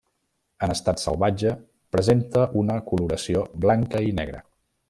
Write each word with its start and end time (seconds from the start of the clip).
En 0.67 0.71
estat 0.75 1.03
salvatge 1.03 1.51
presenta 1.97 2.49
una 2.65 2.81
coloració 2.91 3.47
blanca 3.67 4.07
i 4.11 4.21
negre. 4.23 4.45